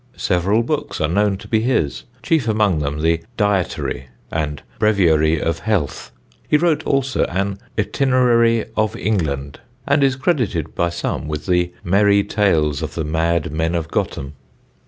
[0.17, 5.59] Several books are known to be his, chief among them the Dyetary and Brevyary of
[5.59, 6.11] Health.
[6.49, 12.23] He wrote also an Itinerary of England and is credited by some with the Merrie
[12.23, 14.33] Tales of the Mad Men of Gotham.